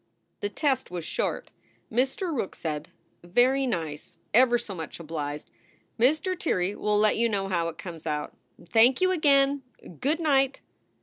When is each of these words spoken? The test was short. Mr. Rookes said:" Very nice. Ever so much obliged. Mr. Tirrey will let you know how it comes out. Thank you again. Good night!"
The 0.39 0.49
test 0.49 0.89
was 0.89 1.05
short. 1.05 1.51
Mr. 1.91 2.35
Rookes 2.35 2.57
said:" 2.57 2.89
Very 3.23 3.67
nice. 3.67 4.17
Ever 4.33 4.57
so 4.57 4.73
much 4.73 4.99
obliged. 4.99 5.51
Mr. 5.99 6.35
Tirrey 6.35 6.75
will 6.75 6.97
let 6.97 7.17
you 7.17 7.29
know 7.29 7.49
how 7.49 7.69
it 7.69 7.77
comes 7.77 8.07
out. 8.07 8.35
Thank 8.71 8.99
you 8.99 9.11
again. 9.11 9.61
Good 9.99 10.19
night!" 10.19 10.61